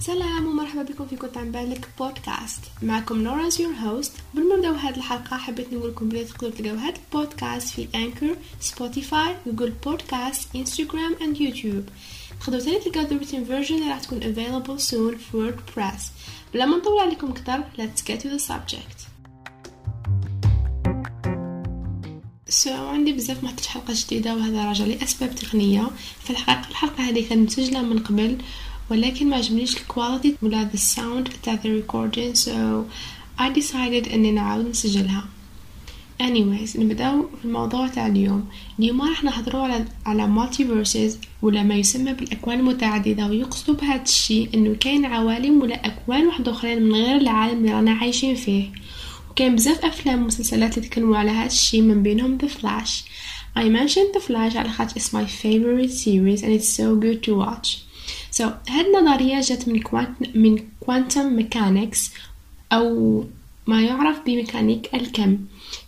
سلام 0.00 0.46
ومرحبا 0.46 0.82
بكم 0.82 1.06
في 1.06 1.16
كنت 1.16 1.36
علابالك 1.38 1.88
بودكاست. 1.98 2.60
معكم 2.82 3.22
نورا 3.22 3.48
your 3.60 3.72
host 3.72 4.12
نبداو 4.34 4.74
هاد 4.74 4.96
الحلقة 4.96 5.36
حبيت 5.36 5.72
نقول 5.72 5.90
لكم 5.90 6.08
بلي 6.08 6.24
تقدروا 6.24 6.50
تلقاو 6.50 6.76
هاد 6.76 6.94
البودكاست 6.96 7.68
في 7.68 7.88
Anchor 7.94 8.36
Spotify 8.60 9.36
Google 9.46 9.70
Podcast 9.70 10.56
Instagram 10.56 11.16
and 11.22 11.40
YouTube 11.40 11.84
تقدروا 12.40 12.60
تاني 12.60 12.78
تلقاو 12.78 13.06
the 13.06 13.48
version 13.48 13.72
اللي 13.72 13.88
راح 13.88 14.00
تكون 14.00 14.20
available 14.20 14.80
soon 14.80 15.18
في 15.18 15.36
WordPress 15.36 16.10
بلا 16.54 16.66
ما 16.66 16.76
نطول 16.76 17.00
عليكم 17.00 17.30
أكثر 17.30 17.64
let's 17.78 18.00
get 18.00 18.20
to 18.22 18.28
the 18.28 18.48
subject. 18.48 19.08
so, 22.48 22.72
عندي 22.72 23.12
بزاف 23.12 23.44
ما 23.44 23.52
حلقة 23.66 23.94
جديدة 23.96 24.34
وهذا 24.34 24.64
راجع 24.64 24.84
لاسباب 24.84 25.34
تقنية. 25.34 25.90
في 26.24 26.30
الحقيقة 26.30 26.68
الحلقة 26.68 27.08
هذه 27.08 27.28
كانت 27.28 27.58
مسجلة 27.58 27.82
من 27.82 27.98
قبل. 27.98 28.38
ولكن 28.90 29.30
ما 29.30 29.36
عجبنيش 29.36 29.76
الكواليتي 29.76 30.36
ولا 30.42 30.70
the 30.74 30.78
sound 30.78 31.30
تاع 31.42 31.56
the 31.56 31.82
recording 31.82 32.38
so 32.38 32.50
I 33.38 33.50
decided 33.58 34.12
إني 34.12 34.32
نعاود 34.32 34.68
نسجلها. 34.68 35.24
Anyways 36.22 36.76
نبداو 36.78 37.28
في 37.38 37.44
الموضوع 37.44 37.88
تاع 37.88 38.06
اليوم. 38.06 38.44
اليوم 38.78 39.02
راح 39.02 39.24
نهضروا 39.24 39.62
على 39.62 39.84
على 40.06 40.26
multiverses 40.36 41.26
ولا 41.42 41.62
ما 41.62 41.74
يسمى 41.74 42.12
بالأكوان 42.12 42.58
المتعددة 42.60 43.26
ويقصدوا 43.26 43.74
بهذا 43.74 44.02
الشيء 44.02 44.48
إنه 44.54 44.74
كاين 44.74 45.04
عوالم 45.04 45.62
ولا 45.62 45.86
أكوان 45.86 46.26
واحد 46.26 46.48
آخرين 46.48 46.82
من 46.82 46.94
غير 46.94 47.16
العالم 47.16 47.58
اللي 47.58 47.72
رانا 47.72 47.92
عايشين 47.92 48.34
فيه. 48.34 48.64
وكاين 49.30 49.54
بزاف 49.54 49.84
أفلام 49.84 50.22
ومسلسلات 50.22 50.78
اللي 50.78 50.88
تكلموا 50.88 51.16
على 51.16 51.30
هذا 51.30 51.46
الشيء 51.46 51.82
من 51.82 52.02
بينهم 52.02 52.38
The 52.38 52.48
Flash. 52.48 52.92
I 53.56 53.62
mentioned 53.62 54.20
The 54.20 54.24
Flash 54.28 54.56
على 54.56 54.68
خاطر 54.68 55.00
it's 55.00 55.12
my 55.12 55.26
favorite 55.26 55.92
series 55.92 56.42
and 56.42 56.52
it's 56.52 56.68
so 56.68 56.96
good 56.96 57.22
to 57.22 57.34
watch. 57.34 57.87
So 58.38 58.44
هاد 58.68 58.86
النظرية 58.86 59.40
جات 59.40 59.68
من 59.68 59.80
quant 59.80 60.36
من 60.36 60.64
quantum 60.80 61.32
mechanics 61.32 62.10
أو 62.72 63.24
ما 63.66 63.82
يعرف 63.82 64.20
بميكانيك 64.26 64.94
الكم. 64.94 65.38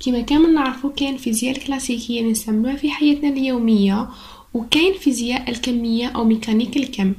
كما 0.00 0.20
كان 0.20 0.54
نعرفو 0.54 0.90
كاين 0.90 1.16
فيزياء 1.16 1.56
الكلاسيكية 1.56 2.22
نستعملوها 2.22 2.76
في 2.76 2.90
حياتنا 2.90 3.28
اليومية 3.28 4.08
وكاين 4.54 4.94
فيزياء 4.94 5.50
الكمية 5.50 6.08
أو 6.08 6.24
ميكانيك 6.24 6.76
الكم 6.76 7.14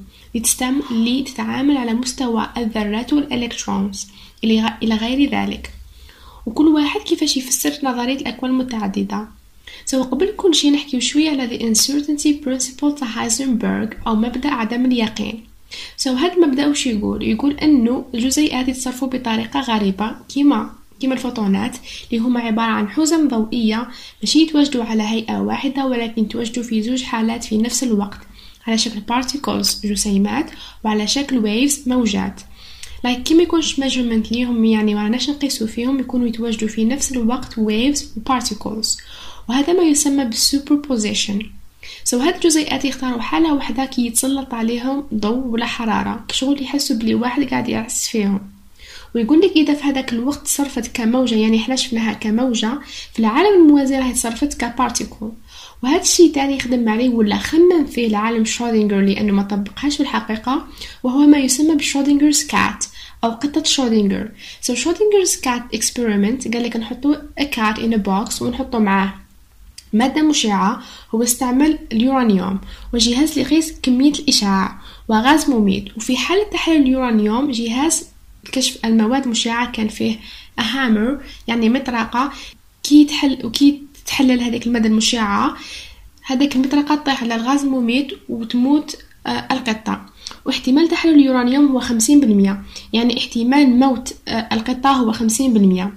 اللي 0.92 1.24
تتعامل 1.24 1.78
على 1.78 1.94
مستوى 1.94 2.50
الذرات 2.58 3.14
وال 3.14 3.31
electrons 3.31 4.08
إلى 4.44 4.96
غير 4.96 5.32
ذلك. 5.32 5.72
وكل 6.46 6.68
واحد 6.68 7.02
كيفاش 7.02 7.38
يفسر 7.38 7.74
نظرية 7.84 8.16
الأكوان 8.16 8.52
المتعددة. 8.52 9.28
so 9.86 10.04
قبل 10.04 10.34
كل 10.38 10.56
شيء 10.56 10.72
نحكي 10.72 11.02
شوية 11.02 11.30
على 11.30 11.48
the 11.50 11.62
uncertainty 11.62 12.46
principle 12.46 13.00
تاع 13.00 13.08
هايزنبرغ 13.08 13.88
أو 14.08 14.16
مبدأ 14.16 14.50
عدم 14.50 14.86
اليقين. 14.86 15.44
so 15.98 16.14
هذا 16.14 16.34
المبدأ 16.34 16.68
وش 16.68 16.88
يقول؟ 16.88 17.24
يقول 17.24 17.52
أنه 17.54 18.06
الجزيئات 18.14 18.68
يتصرفوا 18.68 19.08
بطريقة 19.08 19.60
غريبة 19.60 20.16
كيما 20.34 20.70
كيما 21.00 21.14
الفوتونات 21.14 21.78
اللي 22.12 22.24
هما 22.24 22.40
عبارة 22.40 22.72
عن 22.72 22.90
حزم 22.90 23.28
ضوئية 23.28 23.88
ماشي 24.22 24.40
يتواجدوا 24.40 24.84
على 24.84 25.04
هيئة 25.04 25.42
واحدة 25.42 25.86
ولكن 25.86 26.22
يتواجدوا 26.22 26.64
في 26.64 26.82
زوج 26.82 27.04
حالات 27.04 27.44
في 27.44 27.58
نفس 27.58 27.84
الوقت 27.84 28.20
على 28.68 28.78
شكل 28.78 29.02
particles 29.12 29.86
جسيمات 29.86 30.46
وعلى 30.84 31.08
شكل 31.08 31.42
waves 31.42 31.88
موجات. 31.88 32.42
like 33.04 33.22
كي 33.22 33.36
ما 33.36 33.44
يكونش 33.44 33.82
measurement 33.82 34.32
ليهم 34.32 34.66
يعني 34.66 34.96
ما 34.96 35.10
نقيسو 35.10 35.68
فيهم 35.68 36.00
يكونوا 36.00 36.28
يتواجدوا 36.28 36.68
في 36.68 36.86
نفس 36.86 37.12
الوقت 37.12 37.54
waves 37.54 38.04
و 38.18 38.20
particles. 38.30 38.98
وهذا 39.50 39.74
ما 39.74 39.84
يسمى 39.84 40.26
بال 40.26 40.40
superposition. 40.40 41.42
so, 42.04 42.22
هاد 42.22 42.34
الجزيئات 42.36 42.86
يختاروا 42.86 43.22
حالة 43.22 43.54
واحدة 43.54 43.86
كي 43.86 44.06
يتسلط 44.06 44.54
عليهم 44.54 45.04
ضوء 45.14 45.48
ولا 45.48 45.66
حرارة 45.66 46.26
كشغل 46.28 46.64
يحسوا 46.64 46.96
بلي 46.96 47.16
واحد 47.16 47.50
قاعد 47.50 47.70
يعس 47.70 48.08
فيهم. 48.08 48.40
ويقول 49.16 49.42
لك 49.42 49.52
إذا 49.52 49.74
في 49.74 49.84
هذاك 49.84 50.14
الوقت 50.14 50.46
تصرفت 50.46 50.88
كموجة 50.88 51.36
يعني 51.36 51.58
إحنا 51.58 51.76
شفناها 51.76 52.14
كموجة 52.14 52.80
في 53.14 53.20
العالم 53.20 53.62
الموازي 53.62 53.98
راح 53.98 54.12
تصرفت 54.12 54.62
ك 54.62 54.69
particle 54.69 55.32
وهذا 55.84 56.02
الشيء 56.02 56.34
تاني 56.34 56.56
يخدم 56.56 56.90
عليه 56.90 57.10
ولا 57.10 57.38
خمم 57.38 57.86
فيه 57.86 58.08
العالم 58.08 58.46
شرودنجر 58.46 59.00
لأنه 59.00 59.34
ما 59.34 59.44
طبقهاش 59.44 59.96
في 59.96 60.04
الحقيقة 60.04 60.68
وهو 61.04 61.20
ما 61.20 61.38
يسمى 61.38 61.76
ب 61.76 61.81
Schrodinger's 61.81 62.44
cat 62.44 62.86
أو 63.24 63.30
قطة 63.30 63.64
شرودنجر 63.64 64.30
so 64.68 64.74
Schrodinger's 64.74 65.36
cat 65.36 65.64
experiment 65.74 66.54
قال 66.54 66.64
لك 66.64 66.76
نحطو 66.76 67.16
a 67.16 67.44
cat 67.44 67.78
in 67.78 67.94
a 67.94 68.00
box 68.08 68.42
ونحطو 68.42 68.80
معاه. 68.80 69.14
مادة 69.94 70.22
مشعة 70.22 70.82
هو 71.16 71.24
استعمل 71.24 71.80
اليورانيوم 71.92 72.60
وجهاز 72.94 73.40
لقيس 73.40 73.74
كمية 73.84 74.12
الإشعاع 74.12 74.78
وغاز 75.08 75.50
مميت. 75.50 75.98
وفي 75.98 76.18
حالة 76.18 76.44
تحليل 76.44 76.82
اليورانيوم 76.82 77.52
جهاز 77.52 78.08
كشف 78.52 78.86
المواد 78.86 79.24
المشعة 79.24 79.72
كان 79.72 79.88
فيه 79.88 80.20
hammer 80.60 81.22
يعني 81.48 81.70
مطرقة. 81.70 82.32
كي 82.84 83.06
تحل 83.06 83.46
وكي 83.46 83.84
تحلل 84.06 84.42
هذيك 84.42 84.68
المادة 84.68 84.90
المشعة 84.90 85.56
هذيك 86.26 86.56
المطرقة 86.56 86.96
تطيح 86.96 87.24
على 87.24 87.36
الغاز 87.36 87.64
المميت 87.64 88.12
وتموت 88.30 88.98
آه 89.28 89.48
القطة. 89.52 90.02
واحتمال 90.46 90.88
تحلل 90.88 91.14
اليورانيوم 91.14 91.72
هو 91.72 91.80
خمسين 91.80 92.20
بالمية 92.20 92.62
يعني 92.94 93.18
احتمال 93.18 93.80
موت 93.80 94.14
آه 94.28 94.50
القطة 94.52 94.90
هو 94.92 95.12
خمسين 95.12 95.54
بالمية. 95.54 95.94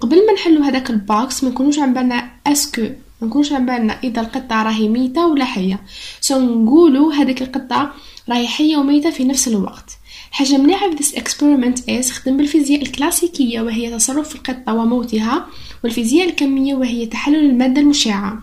قبل 0.00 0.26
ما 0.26 0.32
نحلو 0.32 0.62
هذاك 0.62 0.90
ال 0.90 1.03
box 1.03 1.44
ما 1.44 1.50
نكونوش 1.50 1.78
علابالنا 1.78 1.94
est-ce 1.94 2.30
que 2.46 2.82
ما 3.20 3.28
نكونوش 3.28 3.52
علابالنا 3.52 3.98
إذا 4.04 4.20
القطة 4.20 4.62
راهي 4.62 4.88
ميتة 4.88 5.26
ولا 5.26 5.44
حية. 5.44 5.80
so 6.20 6.40
نقولو 6.40 7.10
هذيك 7.10 7.42
القطة 7.42 7.92
راهي 8.28 8.46
حية 8.46 8.76
وميتة 8.76 9.10
في 9.10 9.24
نفس 9.24 9.48
الوقت. 9.48 9.98
حاجة 10.30 10.56
مليحة 10.56 10.90
في 10.90 10.96
this 10.96 11.16
experiment 11.16 11.78
is 11.78 12.12
خدم 12.12 12.36
بالفيزياء 12.36 12.82
الكلاسيكية 12.82 13.60
وهي 13.60 13.90
تصرف 13.90 14.34
القطة 14.34 14.74
وموتها 14.74 15.46
والفيزياء 15.84 16.28
الكمية 16.28 16.74
وهي 16.74 17.06
تحلل 17.06 17.50
المادة 17.50 17.80
المشعة. 17.80 18.38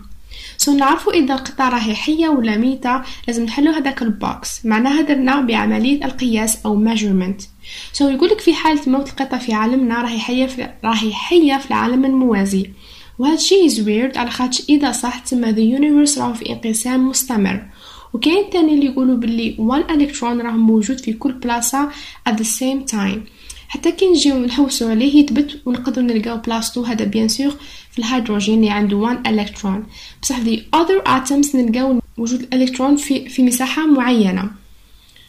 so 0.58 0.72
نعرفوا 0.72 1.12
إذا 1.12 1.34
القطة 1.34 1.68
راهي 1.68 1.94
حية 1.94 2.28
ولا 2.28 2.56
ميتة 2.56 3.02
لازم 3.28 3.44
نحلو 3.44 3.72
هذاك 3.72 4.02
ال 4.02 4.18
box 4.18 4.66
معناها 4.66 5.02
درنا 5.02 5.40
بعملية 5.40 6.04
القياس 6.04 6.58
أو 6.66 6.84
measurement. 6.84 7.42
so 7.92 8.08
يقولك 8.08 8.40
في 8.40 8.54
حالة 8.54 8.80
موت 8.86 9.08
القطة 9.08 9.38
في 9.38 9.52
عالمنا 9.52 10.02
راهي 10.02 10.18
حية 10.18 10.46
في 10.46 10.68
راهي 10.84 11.12
حية 11.12 11.58
في 11.58 11.70
العالم 11.70 12.04
الموازي. 12.04 12.70
وهذا 13.18 13.34
الشيء 13.34 13.68
is 13.68 13.74
weird 13.74 14.16
على 14.16 14.30
خاطر 14.30 14.64
إذا 14.68 14.92
صح 14.92 15.18
تسمى 15.18 15.52
the 15.52 15.78
universe 15.78 16.18
راهو 16.18 16.34
في 16.34 16.52
انقسام 16.52 17.08
مستمر. 17.08 17.66
وكاين 18.12 18.50
تاني 18.50 18.74
اللي 18.74 18.86
يقولوا 18.86 19.16
باللي 19.16 19.56
one 19.58 19.92
electron 19.92 20.22
راه 20.22 20.50
موجود 20.50 21.00
في 21.00 21.12
كل 21.12 21.32
بلاصة 21.32 21.90
at 22.28 22.32
the 22.32 22.44
same 22.44 22.92
time. 22.92 23.18
حتى 23.68 23.92
كي 23.92 24.06
نجيو 24.06 24.38
نحوسو 24.38 24.88
عليه 24.88 25.24
يثبت 25.24 25.60
ونقدروا 25.66 26.06
نلقاو 26.06 26.36
بلاصتو. 26.36 26.82
هذا 26.82 27.04
bien 27.04 27.28
sûr 27.28 27.54
في 27.90 27.98
الهيدروجين 27.98 28.58
اللي 28.58 28.70
عنده 28.70 29.08
one 29.08 29.28
electron. 29.28 29.78
بصح 30.22 30.40
the 30.44 30.58
other 30.76 31.08
atoms 31.08 31.54
نلقاو 31.54 32.00
وجود 32.18 32.40
الالكترون 32.40 32.96
في 32.96 33.28
في 33.28 33.42
مساحة 33.42 33.86
معينة. 33.86 34.50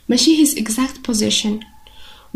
ماشي 0.10 0.46
his 0.46 0.50
exact 0.50 1.12
position. 1.12 1.77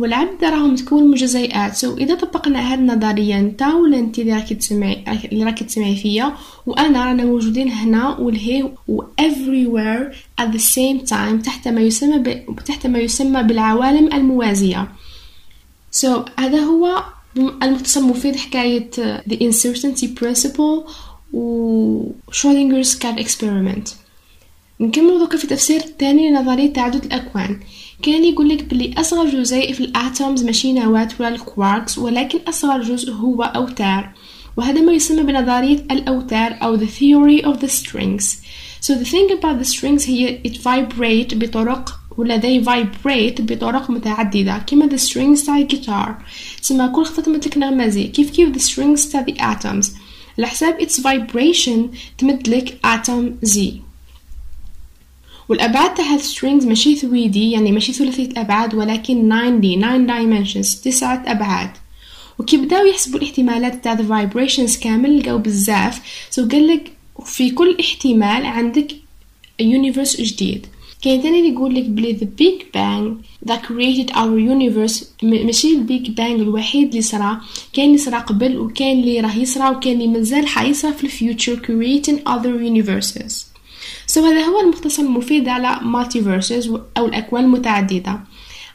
والعبد 0.02 0.44
راه 0.44 0.76
متكون 0.76 1.04
من 1.04 1.16
جزيئات 1.16 1.76
so 1.76 1.98
إذا 1.98 2.16
طبقنا 2.16 2.74
هاد 2.74 2.80
النظرية 2.80 3.40
نتا 3.40 3.74
ولا 3.74 4.00
انت 4.00 4.20
اللي 4.20 4.34
راكي 4.34 4.56
تسمعي 4.56 5.04
اللي 5.32 5.44
راكي 5.44 5.64
تسمعي 5.64 5.96
فيا 5.96 6.34
وأنا 6.66 7.06
رانا 7.06 7.24
موجودين 7.26 7.72
هنا 7.72 8.18
ولهيه 8.18 8.72
و 8.88 9.02
everywhere 9.02 10.14
at 10.42 10.48
the 10.54 10.60
same 10.60 11.10
time 11.10 11.46
تحت 11.46 11.68
ما 11.68 11.82
يسمى 11.82 12.18
ب... 12.18 12.56
تحت 12.66 12.88
ما 12.88 13.00
يسمى 13.00 13.44
بالعوالم 13.44 14.14
الموازية. 14.14 14.88
So, 16.02 16.10
هذا 16.40 16.60
هو 16.60 17.04
المختصر 17.38 18.02
مفيد 18.02 18.36
حكاية 18.36 18.92
the 19.30 19.36
uncertainty 19.36 20.08
principle 20.22 20.90
و 21.34 22.04
Schrodinger's 22.32 22.96
cat 22.96 23.20
experiment. 23.20 23.90
نكمل 24.80 25.20
دوكا 25.20 25.38
في 25.38 25.48
تفسير 25.48 25.80
تاني 25.80 26.30
لنظرية 26.30 26.74
تعدد 26.74 27.06
الأكوان. 27.06 27.60
كان 28.02 28.24
يقول 28.24 28.50
لك 28.50 28.64
بلي 28.64 28.94
أصغر 28.98 29.30
جزيء 29.30 29.74
في 29.74 29.80
ال 29.80 29.91
atoms 29.91 30.44
ماشي 30.44 30.74
نواة 30.74 31.10
ولا 31.20 31.30
الكواركس 31.30 31.98
ولكن 31.98 32.40
أصغر 32.48 32.82
جزء 32.82 33.14
هو 33.14 33.44
أوتار. 33.44 34.14
وهذا 34.58 34.82
ما 34.82 34.92
يسمى 34.92 35.24
بنظرية 35.24 35.86
الأوتار 35.92 36.58
أو 36.62 36.78
the 36.78 36.90
theory 36.90 37.46
of 37.46 37.60
the 37.62 37.70
strings. 37.70 38.26
So 38.82 38.96
the 38.96 39.06
thing 39.06 39.32
about 39.32 39.60
the 39.60 39.66
strings 39.66 40.10
هي 40.10 40.42
it 40.48 40.58
vibrate 40.58 41.36
بطرق 41.36 42.00
ولا 42.18 42.42
they 42.42 42.66
vibrate 42.66 43.42
بطرق 43.42 43.90
متعددة 43.90 44.58
كما 44.58 44.90
the 44.90 45.00
strings 45.00 45.46
تاع 45.46 45.58
الجيتار. 45.58 46.26
تسمى 46.62 46.88
كل 46.88 47.06
خطرة 47.06 47.32
تمدلك 47.32 47.58
نغمة 47.58 47.95
Z 47.95 48.04
كيف 48.04 48.30
كيف 48.30 48.50
the 48.58 48.62
strings 48.72 49.12
تاع 49.12 49.26
the 49.26 49.34
atoms. 49.34 49.88
على 50.38 50.60
حساب 50.60 50.82
its 50.82 50.94
vibration 50.94 51.98
تمدلك 52.18 52.80
atom 52.86 53.46
Z. 53.46 53.60
والأبعاد 55.52 55.94
تاع 55.94 56.16
ال 56.16 56.22
strings 56.22 56.66
ماشي 56.66 56.96
3D 56.96 57.38
يعني 57.38 57.72
ماشي 57.72 57.94
ثلاثية 57.94 58.26
الأبعاد 58.26 58.76
ولكن 58.76 59.30
9D 59.30 59.80
9 59.80 60.08
dimensions 60.08 60.84
تسعة 60.84 61.24
أبعاد. 61.28 61.70
وكي 62.40 62.58
بداو 62.58 62.86
يحسبوا 62.86 63.20
الاحتمالات 63.20 63.84
تاع 63.84 63.96
the 63.96 64.00
vibrations 64.00 64.80
كامل 64.84 65.20
لقاو 65.20 65.38
بزاف. 65.38 66.02
so 66.30 66.52
قالك 66.52 66.92
في 67.26 67.50
كل 67.50 67.78
احتمال 67.80 68.46
عندك 68.46 68.92
universe 69.62 70.22
جديد. 70.22 70.68
كاين 71.02 71.22
تاني 71.22 71.40
اللي 71.40 71.54
يقول 71.54 71.76
لك 71.76 71.84
بلي 71.84 72.18
the 72.18 72.44
big 72.44 72.64
bang 72.76 73.26
that 73.50 73.60
created 73.60 74.16
our 74.16 74.40
universe. 74.40 75.04
ماشي 75.24 75.68
ال 75.68 75.79
Big 75.79 76.12
Bang 76.12 76.42
الوحيد 76.42 76.88
اللي 76.88 77.02
صرا. 77.02 77.42
كاين 77.74 77.88
اللي 77.88 77.98
صرا 77.98 78.20
قبل 78.20 78.58
وكاين 78.58 79.00
اللي 79.00 79.20
راه 79.20 79.36
يصرا 79.36 79.70
وكاين 79.70 80.02
اللي 80.02 80.08
مازال 80.08 80.48
حيصرا 80.48 80.92
في 80.92 81.04
ال 81.04 81.11
future 81.11 81.56
creating 81.56 82.32
other 82.32 82.64
universes. 82.70 83.51
So 84.14 84.18
هذا 84.18 84.46
هو 84.46 84.60
المختصر 84.60 85.04
المفيد 85.04 85.48
على 85.48 85.76
multiverses 85.76 86.70
أو 86.98 87.06
الأكوان 87.06 87.44
المتعددة. 87.44 88.20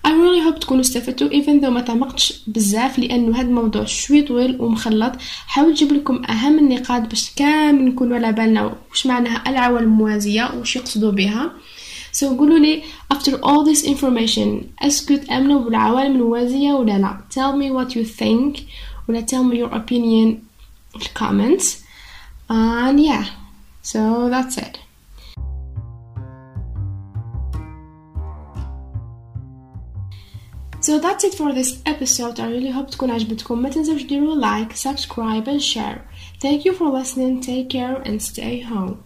I 0.06 0.08
really 0.08 0.40
hope 0.48 0.58
تكونوا 0.58 0.80
استفدتوا 0.80 1.28
even 1.28 1.62
though 1.62 1.68
ما 1.68 1.80
تعمقتش 1.80 2.42
بزاف 2.46 2.98
لأنه 2.98 3.36
هذا 3.36 3.46
الموضوع 3.46 3.84
شوي 3.84 4.22
طويل 4.22 4.60
ومخلط. 4.60 5.12
حاول 5.46 5.70
نجيب 5.70 5.92
لكم 5.92 6.22
أهم 6.30 6.58
النقاط 6.58 7.02
باش 7.02 7.30
كامل 7.36 7.84
نكونوا 7.84 8.16
على 8.16 8.32
بالنا 8.32 8.76
وش 8.92 9.06
معناها 9.06 9.42
العوالم 9.46 9.84
الموازية 9.84 10.50
وش 10.60 10.76
يقصدوا 10.76 11.12
بها. 11.12 11.52
So 12.20 12.24
قولوا 12.24 12.58
لي 12.58 12.82
after 13.14 13.32
all 13.32 13.66
this 13.72 13.86
information 13.86 14.64
est-ce 14.82 15.05
que 15.05 15.16
تامنوا 15.16 15.60
بالعوالم 15.60 16.16
الموازية 16.16 16.72
ولا 16.72 16.98
لا؟ 16.98 17.18
Tell 17.30 17.56
me 17.56 17.70
what 17.78 17.92
you 17.96 18.04
think 18.20 18.60
ولا 19.08 19.26
tell 19.26 19.52
me 19.52 19.56
your 19.56 19.74
opinion 19.74 20.40
in 20.94 21.00
the 21.00 21.08
comments. 21.20 21.66
And 22.50 23.00
yeah 23.00 23.24
so 23.82 24.28
that's 24.30 24.56
it. 24.58 24.85
So 30.85 30.99
that's 30.99 31.23
it 31.23 31.35
for 31.35 31.53
this 31.53 31.81
episode. 31.85 32.39
I 32.39 32.47
really 32.47 32.71
hope 32.71 32.89
تكون 32.91 33.11
عجبتكم. 33.11 33.61
ما 33.61 33.69
تنسوش 33.69 34.03
ديروا 34.03 34.41
like, 34.41 34.73
subscribe 34.73 35.47
and 35.47 35.61
share. 35.61 36.01
Thank 36.41 36.65
you 36.65 36.73
for 36.73 36.89
listening. 36.89 37.41
Take 37.41 37.69
care 37.69 38.01
and 38.05 38.21
stay 38.21 38.61
home. 38.61 39.03